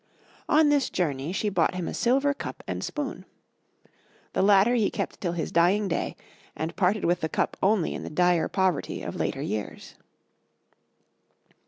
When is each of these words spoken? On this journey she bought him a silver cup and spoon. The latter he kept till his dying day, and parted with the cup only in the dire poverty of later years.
On 0.49 0.69
this 0.69 0.89
journey 0.89 1.31
she 1.31 1.47
bought 1.49 1.75
him 1.75 1.87
a 1.87 1.93
silver 1.93 2.33
cup 2.33 2.63
and 2.67 2.83
spoon. 2.83 3.23
The 4.33 4.41
latter 4.41 4.73
he 4.73 4.89
kept 4.89 5.21
till 5.21 5.33
his 5.33 5.51
dying 5.51 5.87
day, 5.87 6.15
and 6.55 6.75
parted 6.75 7.05
with 7.05 7.21
the 7.21 7.29
cup 7.29 7.55
only 7.61 7.93
in 7.93 8.01
the 8.01 8.09
dire 8.09 8.47
poverty 8.47 9.03
of 9.03 9.15
later 9.15 9.43
years. 9.43 9.93